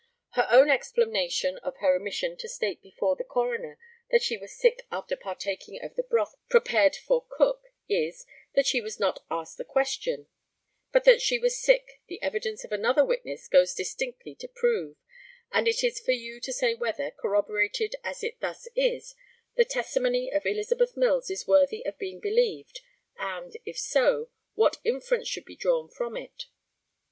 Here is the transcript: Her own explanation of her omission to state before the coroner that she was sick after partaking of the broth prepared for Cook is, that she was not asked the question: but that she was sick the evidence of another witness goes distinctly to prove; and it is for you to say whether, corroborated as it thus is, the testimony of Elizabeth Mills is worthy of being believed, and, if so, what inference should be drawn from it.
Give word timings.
Her 0.31 0.47
own 0.49 0.71
explanation 0.71 1.59
of 1.59 1.77
her 1.77 1.95
omission 1.95 2.35
to 2.37 2.49
state 2.49 2.81
before 2.81 3.15
the 3.15 3.23
coroner 3.23 3.77
that 4.09 4.23
she 4.23 4.35
was 4.35 4.57
sick 4.57 4.81
after 4.91 5.15
partaking 5.15 5.79
of 5.79 5.93
the 5.93 6.01
broth 6.01 6.33
prepared 6.49 6.95
for 6.95 7.27
Cook 7.29 7.65
is, 7.87 8.25
that 8.55 8.65
she 8.65 8.81
was 8.81 8.99
not 8.99 9.23
asked 9.29 9.57
the 9.59 9.63
question: 9.63 10.27
but 10.91 11.03
that 11.03 11.21
she 11.21 11.37
was 11.37 11.55
sick 11.61 12.01
the 12.07 12.19
evidence 12.23 12.63
of 12.63 12.71
another 12.71 13.05
witness 13.05 13.47
goes 13.47 13.75
distinctly 13.75 14.33
to 14.39 14.47
prove; 14.47 14.97
and 15.51 15.67
it 15.67 15.83
is 15.83 15.99
for 15.99 16.13
you 16.13 16.39
to 16.39 16.51
say 16.51 16.73
whether, 16.73 17.11
corroborated 17.11 17.95
as 18.03 18.23
it 18.23 18.39
thus 18.39 18.67
is, 18.75 19.13
the 19.55 19.65
testimony 19.65 20.31
of 20.33 20.47
Elizabeth 20.47 20.97
Mills 20.97 21.29
is 21.29 21.45
worthy 21.47 21.85
of 21.85 21.99
being 21.99 22.19
believed, 22.19 22.81
and, 23.19 23.55
if 23.67 23.77
so, 23.77 24.31
what 24.55 24.77
inference 24.83 25.27
should 25.27 25.45
be 25.45 25.55
drawn 25.55 25.87
from 25.87 26.17
it. 26.17 26.45